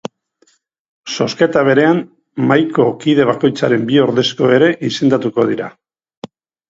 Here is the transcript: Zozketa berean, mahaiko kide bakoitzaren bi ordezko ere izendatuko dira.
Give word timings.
Zozketa 1.17 1.63
berean, 1.67 1.99
mahaiko 2.51 2.87
kide 3.03 3.27
bakoitzaren 3.33 3.85
bi 3.91 4.01
ordezko 4.07 4.51
ere 4.59 4.71
izendatuko 4.93 5.47
dira. 5.53 5.69